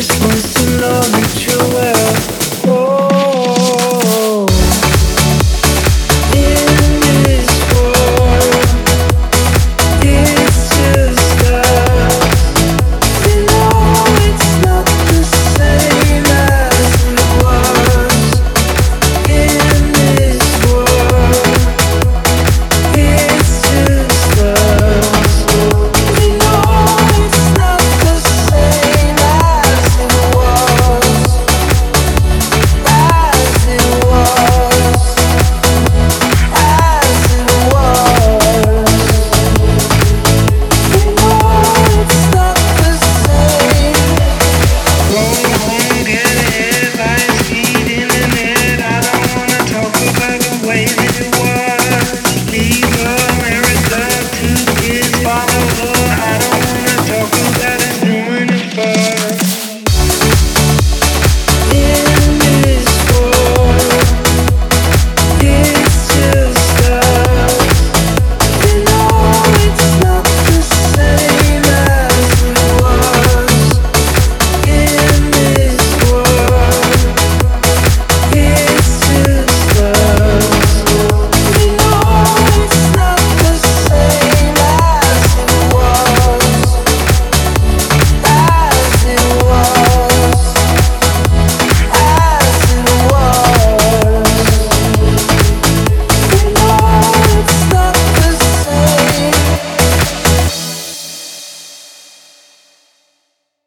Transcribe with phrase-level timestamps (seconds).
[0.00, 0.29] just